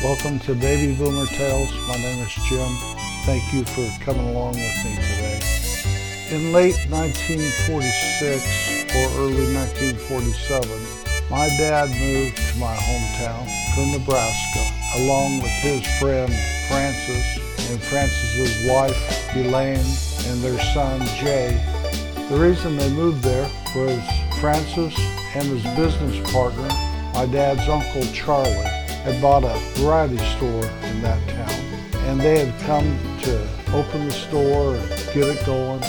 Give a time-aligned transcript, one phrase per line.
[0.00, 1.74] Welcome to Baby Boomer Tales.
[1.88, 2.68] My name is Jim.
[3.26, 5.40] Thank you for coming along with me today.
[6.30, 10.70] In late 1946 or early 1947,
[11.28, 14.70] my dad moved to my hometown from Nebraska
[15.02, 16.32] along with his friend
[16.68, 17.26] Francis
[17.68, 18.94] and Francis's wife
[19.34, 19.84] Elaine
[20.30, 21.58] and their son Jay.
[22.28, 24.00] The reason they moved there was
[24.38, 24.96] Francis
[25.34, 26.68] and his business partner,
[27.14, 28.77] my dad's uncle Charlie,
[29.08, 31.50] had bought a variety store in that town,
[32.08, 35.82] and they had come to open the store and get it going.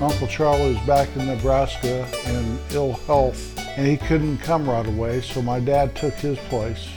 [0.00, 5.22] Uncle Charlie was back in Nebraska in ill health, and he couldn't come right away,
[5.22, 6.88] so my dad took his place.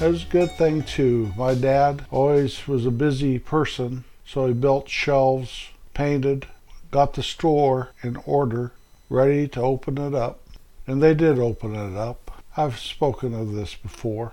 [0.00, 1.32] It was a good thing too.
[1.36, 6.46] My dad always was a busy person, so he built shelves, painted,
[6.92, 8.70] got the store in order,
[9.10, 10.40] ready to open it up.
[10.86, 12.42] And they did open it up.
[12.56, 14.32] I've spoken of this before.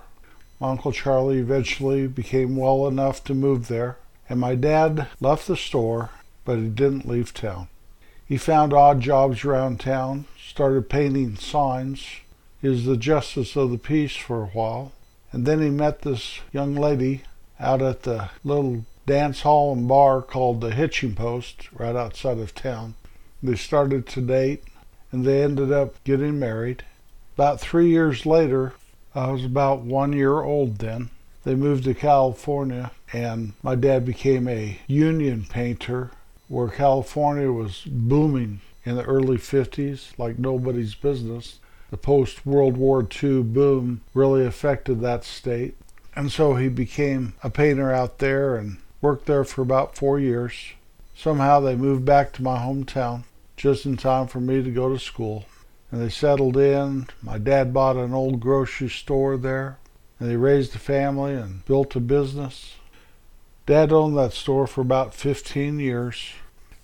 [0.62, 6.10] Uncle Charlie eventually became well enough to move there, and my dad left the store,
[6.44, 7.68] but he didn't leave town.
[8.24, 12.06] He found odd jobs around town, started painting signs.
[12.60, 14.92] He was the justice of the peace for a while,
[15.32, 17.22] and then he met this young lady
[17.58, 22.54] out at the little dance hall and bar called the Hitching Post right outside of
[22.54, 22.94] town.
[23.42, 24.62] They started to date,
[25.10, 26.84] and they ended up getting married.
[27.34, 28.74] About three years later,
[29.14, 31.10] I was about one year old then.
[31.44, 36.12] They moved to California, and my dad became a union painter
[36.48, 41.60] where California was booming in the early 50s like nobody's business.
[41.90, 45.76] The post World War II boom really affected that state.
[46.16, 50.72] And so he became a painter out there and worked there for about four years.
[51.14, 53.24] Somehow they moved back to my hometown
[53.58, 55.44] just in time for me to go to school
[55.92, 57.06] and they settled in.
[57.22, 59.78] My dad bought an old grocery store there,
[60.18, 62.76] and they raised a family and built a business.
[63.66, 66.30] Dad owned that store for about 15 years.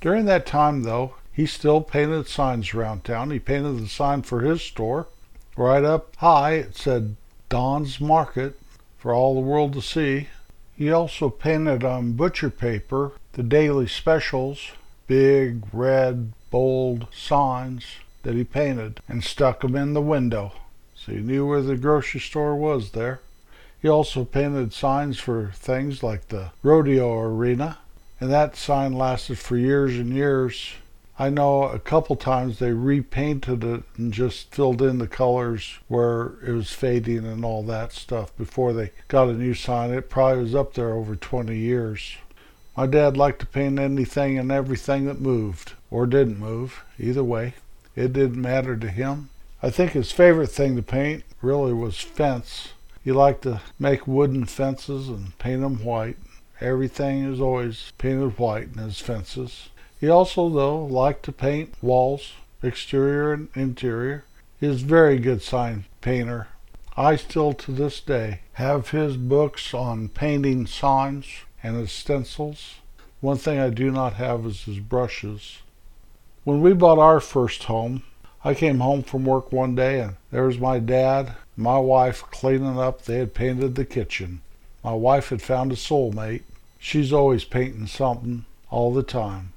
[0.02, 3.30] During that time, though, he still painted signs around town.
[3.30, 5.08] He painted the sign for his store.
[5.56, 7.16] Right up high, it said
[7.48, 8.60] Don's Market
[8.98, 10.28] for all the world to see.
[10.76, 14.72] He also painted on butcher paper the daily specials,
[15.06, 17.86] big, red, bold signs
[18.28, 20.52] that he painted and stuck 'em in the window,
[20.94, 23.20] so you knew where the grocery store was there.
[23.80, 27.78] He also painted signs for things like the rodeo arena,
[28.20, 30.74] and that sign lasted for years and years.
[31.18, 36.32] I know a couple times they repainted it and just filled in the colors where
[36.46, 39.90] it was fading and all that stuff before they got a new sign.
[39.90, 42.18] It probably was up there over 20 years.
[42.76, 47.54] My dad liked to paint anything and everything that moved or didn't move, either way.
[47.98, 49.30] It didn't matter to him.
[49.60, 52.68] I think his favorite thing to paint really was fence.
[53.02, 56.16] He liked to make wooden fences and paint them white.
[56.60, 59.70] Everything is always painted white in his fences.
[60.00, 64.22] He also, though, liked to paint walls, exterior and interior.
[64.60, 66.46] He is a very good sign painter.
[66.96, 71.26] I still to this day have his books on painting signs
[71.64, 72.76] and his stencils.
[73.20, 75.62] One thing I do not have is his brushes.
[76.48, 78.04] When we bought our first home,
[78.42, 82.78] I came home from work one day and there was my dad, my wife cleaning
[82.78, 83.02] up.
[83.02, 84.40] They had painted the kitchen.
[84.82, 86.44] My wife had found a soulmate.
[86.78, 89.52] She's always painting something all the time.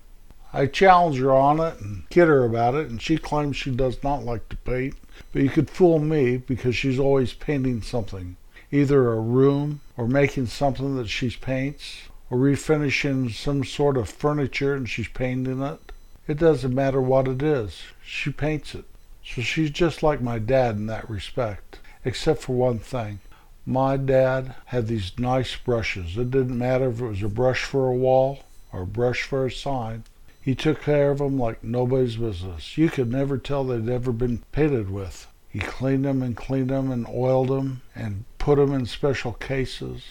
[0.51, 4.03] I challenged her on it and kid her about it, and she claims she does
[4.03, 4.95] not like to paint.
[5.31, 8.35] But you could fool me because she's always painting something,
[8.69, 14.75] either a room or making something that she paints, or refinishing some sort of furniture
[14.75, 15.90] and she's painting it.
[16.31, 17.81] It doesn't matter what it is.
[18.01, 18.85] She paints it.
[19.21, 23.19] So she's just like my dad in that respect, except for one thing.
[23.65, 26.17] My dad had these nice brushes.
[26.17, 29.45] It didn't matter if it was a brush for a wall or a brush for
[29.45, 30.05] a sign.
[30.41, 32.77] He took care of them like nobody's business.
[32.77, 35.27] You could never tell they'd ever been painted with.
[35.49, 40.03] He cleaned them and cleaned them and oiled them and put them in special cases.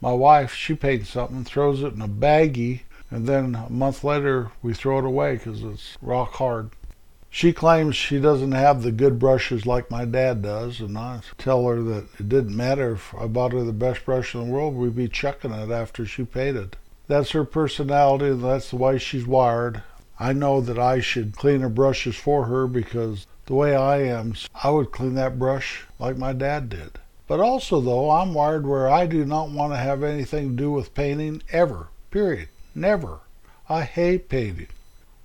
[0.00, 2.80] My wife, she paints something, throws it in a baggie
[3.12, 6.70] and then a month later we throw it away because it's rock hard.
[7.28, 11.66] She claims she doesn't have the good brushes like my dad does, and I tell
[11.66, 14.74] her that it didn't matter if I bought her the best brush in the world,
[14.74, 16.76] we'd be chucking it after she painted.
[17.08, 19.82] That's her personality, and that's the way she's wired.
[20.18, 24.34] I know that I should clean her brushes for her because the way I am,
[24.62, 26.98] I would clean that brush like my dad did.
[27.26, 30.70] But also, though, I'm wired where I do not want to have anything to do
[30.70, 32.48] with painting ever, period.
[32.74, 33.20] Never.
[33.68, 34.68] I hate painting.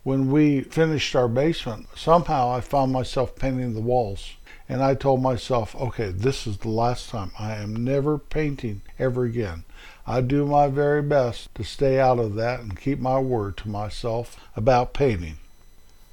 [0.03, 4.33] When we finished our basement, somehow I found myself painting the walls.
[4.69, 7.31] And I told myself, okay, this is the last time.
[7.39, 9.63] I am never painting ever again.
[10.05, 13.69] I do my very best to stay out of that and keep my word to
[13.69, 15.37] myself about painting.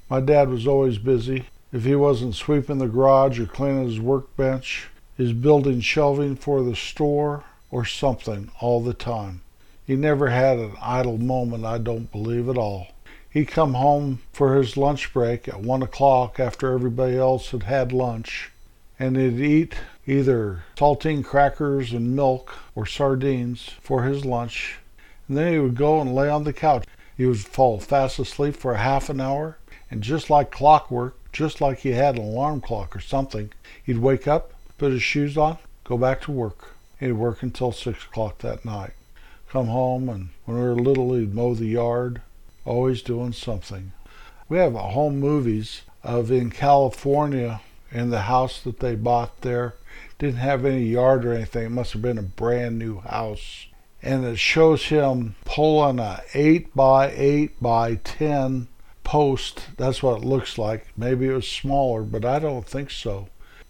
[0.09, 1.47] My dad was always busy.
[1.73, 4.87] If he wasn't sweeping the garage or cleaning his workbench,
[5.17, 9.41] is building shelving for the store or something all the time.
[9.85, 12.87] He never had an idle moment, I don't believe at all.
[13.29, 17.91] He'd come home for his lunch break at one o'clock after everybody else had had
[17.91, 18.51] lunch,
[18.97, 19.75] and he'd eat
[20.07, 24.77] either saltine crackers and milk or sardines for his lunch,
[25.27, 26.85] and then he would go and lay on the couch.
[27.15, 29.59] He would fall fast asleep for half an hour,
[29.91, 33.51] and just like clockwork, just like he had an alarm clock or something,
[33.83, 36.69] he'd wake up, put his shoes on, go back to work.
[36.99, 38.93] He'd work until six o'clock that night.
[39.55, 42.21] Come home, and when we were little, he'd mow the yard,
[42.65, 43.93] always doing something.
[44.49, 49.75] We have home movies of in California in the house that they bought there.
[50.19, 51.67] Didn't have any yard or anything.
[51.67, 53.67] It must have been a brand new house.
[54.03, 58.67] And it shows him pulling a 8 by 8 by 10
[59.05, 59.67] post.
[59.77, 60.87] That's what it looks like.
[60.97, 63.29] Maybe it was smaller, but I don't think so.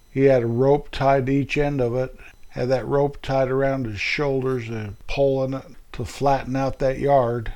[0.10, 2.18] He had a rope tied to each end of it,
[2.50, 7.54] had that rope tied around his shoulders and pulling it to flatten out that yard.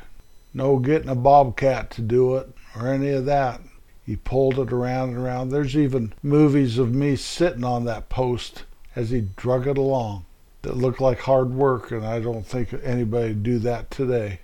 [0.54, 3.62] No getting a bobcat to do it or any of that.
[4.06, 5.50] He pulled it around and around.
[5.50, 8.64] There's even movies of me sitting on that post
[8.96, 10.26] as he drug it along.
[10.64, 14.40] That looked like hard work, and I don't think anybody would do that today.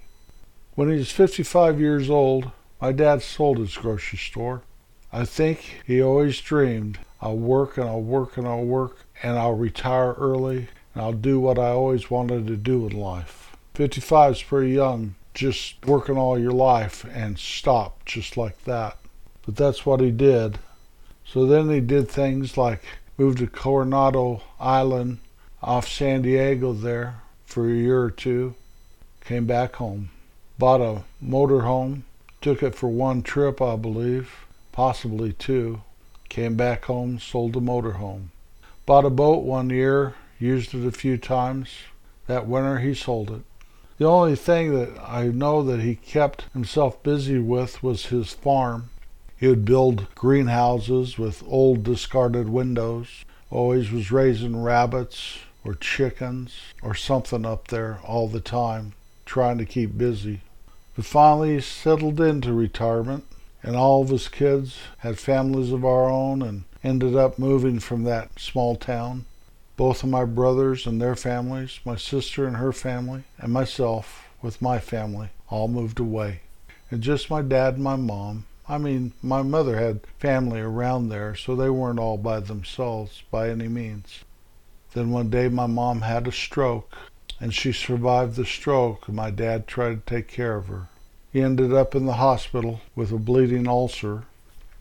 [0.76, 4.62] When he was 55 years old, my dad sold his grocery store.
[5.12, 9.56] I think he always dreamed I'll work and I'll work and I'll work and I'll
[9.56, 13.45] retire early and I'll do what I always wanted to do in life.
[13.76, 18.98] 55 is pretty young just working all your life and stop just like that.
[19.46, 20.58] But that's what he did.
[21.26, 22.82] So then he did things like
[23.18, 25.20] moved to Coronado Island
[25.62, 28.56] off San Diego there for a year or two,
[29.22, 30.10] came back home,
[30.58, 32.06] bought a motor home,
[32.42, 35.82] took it for one trip, I believe, possibly two,
[36.30, 38.32] came back home, sold the motor home.
[38.86, 41.70] Bought a boat one year, used it a few times.
[42.28, 43.42] That winter he sold it.
[43.98, 48.90] The only thing that I know that he kept himself busy with was his farm.
[49.38, 53.24] He would build greenhouses with old discarded windows.
[53.50, 58.94] Always was raising rabbits or chickens or something up there all the time,
[59.26, 60.42] trying to keep busy.
[60.98, 63.24] But finally he settled into retirement,
[63.64, 68.04] and all of his kids had families of our own and ended up moving from
[68.04, 69.24] that small town
[69.78, 74.62] both of my brothers and their families, my sister and her family, and myself with
[74.62, 76.42] my family all moved away.
[76.90, 78.46] And just my dad and my mom.
[78.68, 83.50] I mean, my mother had family around there, so they weren't all by themselves by
[83.50, 84.24] any means.
[84.94, 86.96] Then one day my mom had a stroke,
[87.40, 90.88] and she survived the stroke, and my dad tried to take care of her.
[91.32, 94.24] He ended up in the hospital with a bleeding ulcer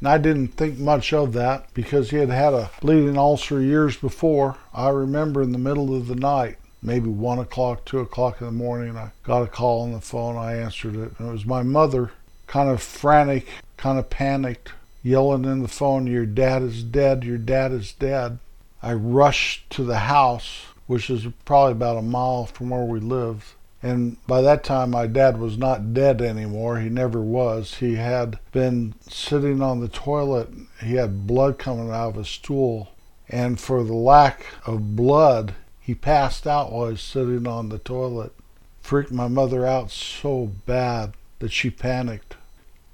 [0.04, 3.96] and I didn't think much of that because he had had a bleeding ulcer years
[3.96, 4.58] before.
[4.74, 8.52] I remember in the middle of the night, maybe one o'clock, two o'clock in the
[8.52, 10.36] morning, I got a call on the phone.
[10.36, 12.12] I answered it, and it was my mother,
[12.46, 13.48] kind of frantic,
[13.78, 14.72] kind of panicked,
[15.02, 18.40] yelling in the phone, Your dad is dead, your dad is dead.
[18.82, 23.54] I rushed to the house, which is probably about a mile from where we lived.
[23.84, 26.80] And by that time, my dad was not dead anymore.
[26.80, 27.74] He never was.
[27.74, 30.48] He had been sitting on the toilet.
[30.82, 32.94] He had blood coming out of his stool.
[33.28, 37.78] And for the lack of blood, he passed out while he was sitting on the
[37.78, 38.32] toilet.
[38.80, 42.36] Freaked my mother out so bad that she panicked.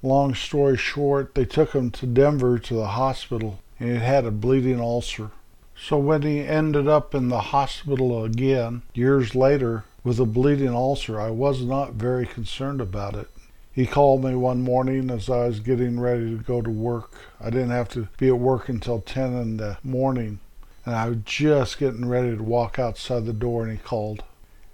[0.02, 4.32] Long story short, they took him to Denver to the hospital, and he had a
[4.32, 5.30] bleeding ulcer.
[5.80, 11.20] So when he ended up in the hospital again, years later, with a bleeding ulcer,
[11.20, 13.28] I was not very concerned about it.
[13.72, 17.12] He called me one morning as I was getting ready to go to work.
[17.40, 20.40] I didn't have to be at work until 10 in the morning,
[20.84, 24.24] and I was just getting ready to walk outside the door, and he called.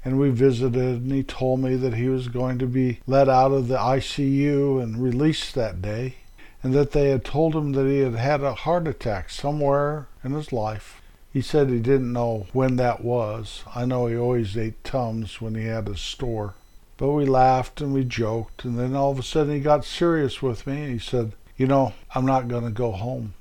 [0.04, 3.52] And we visited, and he told me that he was going to be let out
[3.52, 6.16] of the ICU and released that day,
[6.62, 10.32] and that they had told him that he had had a heart attack somewhere in
[10.32, 11.02] his life
[11.36, 13.62] he said he didn't know when that was.
[13.74, 16.54] I know he always ate Tums when he had his store.
[16.96, 20.40] But we laughed and we joked, and then all of a sudden he got serious
[20.40, 23.34] with me and he said, You know, I'm not going to go home.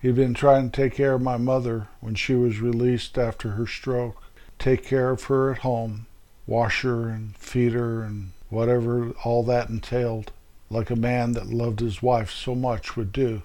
[0.00, 3.66] He'd been trying to take care of my mother when she was released after her
[3.66, 4.22] stroke,
[4.60, 6.06] take care of her at home,
[6.46, 10.30] wash her and feed her and whatever all that entailed,
[10.70, 13.42] like a man that loved his wife so much would do.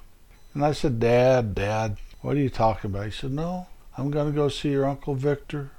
[0.53, 3.05] And I said, Dad, Dad, What are you talking about?
[3.05, 3.65] He said, No,
[3.97, 5.71] I'm going to go see your Uncle Victor.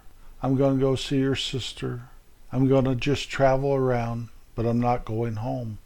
[0.43, 2.03] I'm going to go see your sister.
[2.53, 5.79] I'm going to just travel around, but I'm not going home.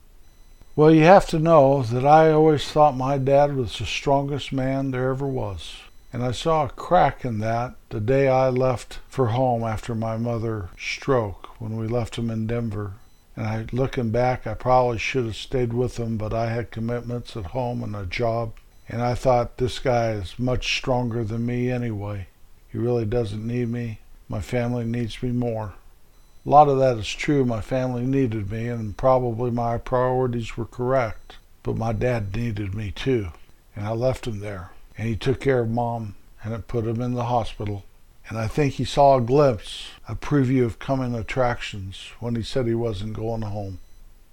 [0.74, 4.90] Well, you have to know that I always thought my dad was the strongest man
[4.90, 5.76] there ever was.
[6.10, 10.16] And I saw a crack in that the day I left for home after my
[10.16, 12.92] mother's stroke when we left him in Denver.
[13.36, 17.36] And I, looking back, I probably should have stayed with him, but I had commitments
[17.36, 18.52] at home and a job.
[18.88, 22.26] And I thought this guy is much stronger than me anyway.
[22.70, 24.00] He really doesn't need me.
[24.28, 25.74] My family needs me more.
[26.44, 27.44] A lot of that is true.
[27.44, 31.36] My family needed me, and probably my priorities were correct.
[31.62, 33.28] But my dad needed me too,
[33.76, 34.70] and I left him there.
[34.98, 37.84] And he took care of mom, and it put him in the hospital.
[38.28, 42.66] And I think he saw a glimpse, a preview of coming attractions when he said
[42.66, 43.78] he wasn't going home.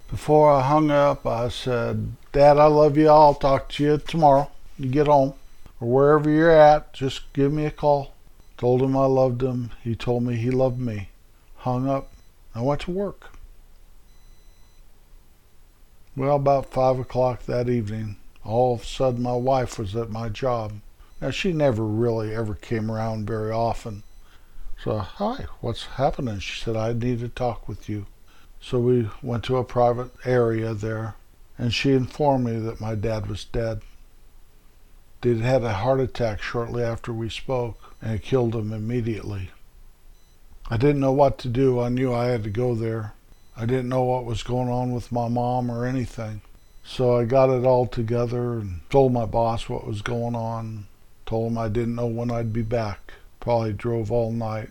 [0.10, 3.10] Before I hung up, I said, Dad, I love you.
[3.10, 4.52] I'll talk to you tomorrow.
[4.78, 5.34] You get home
[5.80, 8.14] or wherever you're at, just give me a call.
[8.58, 9.72] Told him I loved him.
[9.84, 11.10] He told me he loved me
[11.60, 12.12] hung up.
[12.56, 13.32] I went to work.
[16.16, 20.30] Well, about five o'clock that evening, all of a sudden my wife was at my
[20.30, 20.74] job.
[21.22, 24.04] Now, she never really ever came around very often.
[24.84, 26.40] So, hi, what's happening?
[26.40, 28.06] She said, I need to talk with you.
[28.62, 31.16] So we went to a private area there,
[31.60, 33.82] and she informed me that my dad was dead.
[35.22, 39.52] He'd had a heart attack shortly after we spoke, and it killed him immediately.
[40.70, 41.82] I didn't know what to do.
[41.82, 43.14] I knew I had to go there.
[43.58, 46.42] I didn't know what was going on with my mom or anything.
[46.86, 50.88] So I got it all together and told my boss what was going on.
[51.26, 53.14] Told him I didn't know when I'd be back.
[53.42, 54.70] Probably drove all night.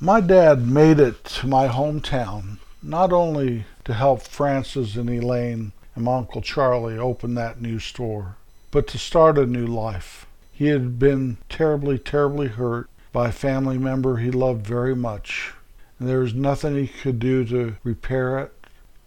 [0.00, 6.04] My dad made it to my hometown, not only to help Francis and Elaine and
[6.04, 8.36] my Uncle Charlie open that new store,
[8.70, 10.26] but to start a new life.
[10.52, 15.52] He had been terribly, terribly hurt by a family member he loved very much.
[15.98, 18.52] And there was nothing he could do to repair it.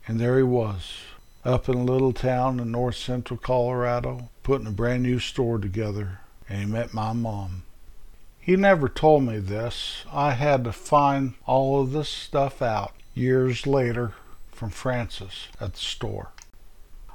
[0.07, 0.93] And there he was,
[1.45, 6.19] up in a little town in north central Colorado, putting a brand new store together.
[6.49, 7.63] And he met my mom.
[8.39, 10.03] He never told me this.
[10.11, 14.13] I had to find all of this stuff out years later
[14.51, 16.29] from Francis at the store.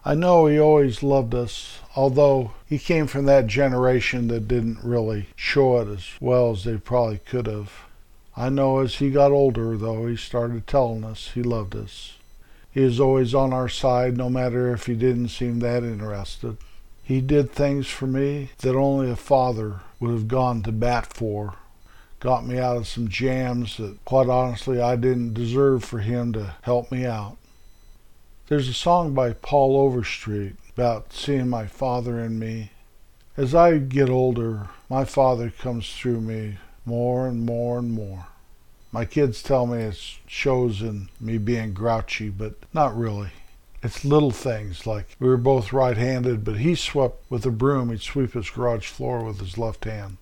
[0.05, 5.31] I know he always loved us, although he came from that generation that didn't really
[5.35, 7.73] show it as well as they probably could have.
[8.37, 12.13] I know as he got older, though, he started telling us he loved us.
[12.71, 16.59] He was always on our side, no matter if he didn't seem that interested.
[17.03, 21.55] He did things for me that only a father would have gone to bat for.
[22.21, 26.55] Got me out of some jams that, quite honestly, I didn't deserve for him to
[26.63, 27.37] help me out.
[28.49, 32.71] There's a song by Paul Overstreet about seeing my father in me.
[33.37, 38.27] As I get older, my father comes through me more and more and more.
[38.93, 43.31] My kids tell me it shows in me being grouchy, but not really.
[43.83, 47.91] It's little things like we were both right handed, but he swept with a broom,
[47.91, 50.17] he'd sweep his garage floor with his left hand.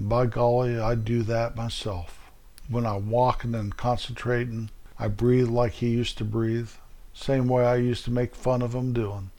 [0.00, 2.30] By golly, I do that myself.
[2.68, 6.70] When I'm walking and concentrating, I breathe like he used to breathe.
[7.12, 9.30] Same way I used to make fun of him doing.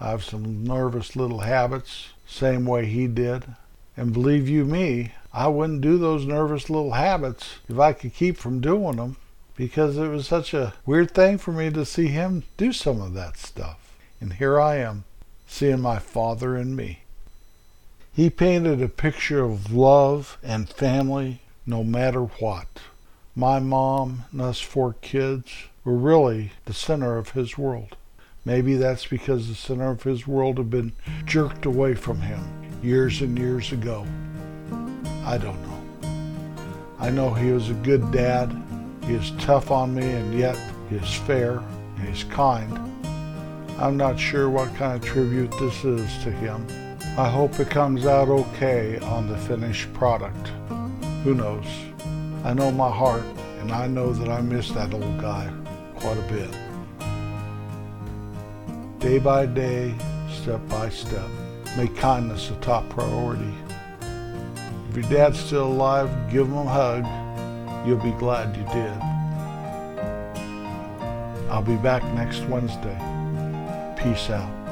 [0.00, 3.44] I have some nervous little habits, same way he did.
[3.94, 8.38] And believe you me, I wouldn't do those nervous little habits if I could keep
[8.38, 9.18] from doing them
[9.54, 13.12] because it was such a weird thing for me to see him do some of
[13.12, 13.94] that stuff.
[14.18, 15.04] And here I am,
[15.46, 17.00] seeing my father in me.
[18.16, 22.66] He painted a picture of love and family no matter what.
[23.34, 25.52] My mom and us four kids,
[25.84, 27.94] were really the center of his world.
[28.42, 30.94] Maybe that's because the center of his world had been
[31.26, 32.42] jerked away from him
[32.82, 34.06] years and years ago.
[35.26, 36.96] I don't know.
[36.98, 38.50] I know he was a good dad.
[39.04, 40.58] He is tough on me, and yet
[40.88, 41.58] he is fair
[41.98, 42.72] and he's kind.
[43.78, 46.66] I'm not sure what kind of tribute this is to him.
[47.18, 50.48] I hope it comes out okay on the finished product.
[51.24, 51.64] Who knows?
[52.44, 53.24] I know my heart,
[53.60, 55.50] and I know that I miss that old guy
[55.94, 56.50] quite a bit.
[59.00, 59.94] Day by day,
[60.30, 61.26] step by step,
[61.78, 63.54] make kindness a top priority.
[64.90, 67.06] If your dad's still alive, give him a hug.
[67.88, 68.92] You'll be glad you did.
[71.50, 72.98] I'll be back next Wednesday.
[73.96, 74.65] Peace out.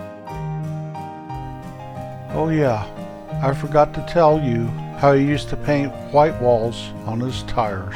[2.37, 2.85] Oh, yeah,
[3.45, 4.67] I forgot to tell you
[4.99, 7.95] how he used to paint white walls on his tires.